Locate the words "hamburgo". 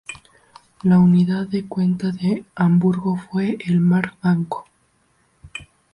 2.55-3.17